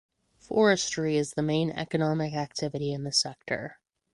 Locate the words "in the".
2.91-3.11